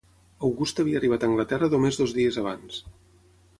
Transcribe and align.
Augusta 0.47 0.81
havia 0.83 0.97
arribat 1.01 1.27
a 1.27 1.29
Anglaterra 1.33 1.69
només 1.75 2.01
dos 2.01 2.17
dies 2.19 2.43
abans. 2.47 2.83